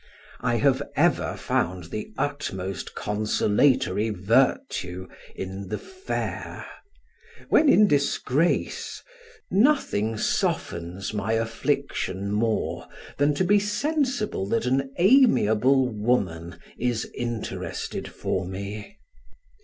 I 0.39 0.55
have 0.55 0.81
ever 0.95 1.37
found 1.37 1.91
the 1.91 2.11
utmost 2.17 2.95
consolatory 2.95 4.09
virtue 4.09 5.07
in 5.35 5.67
the 5.67 5.77
fair; 5.77 6.65
when 7.49 7.69
in 7.69 7.85
disgrace, 7.85 9.03
nothing 9.51 10.17
softens 10.17 11.13
my 11.13 11.33
affliction 11.33 12.31
more 12.31 12.87
than 13.19 13.35
to 13.35 13.43
be 13.43 13.59
sensible 13.59 14.47
that 14.47 14.65
an 14.65 14.91
amiable 14.97 15.87
woman 15.93 16.57
is 16.79 17.07
interested 17.13 18.07
for 18.07 18.43
me. 18.47 18.97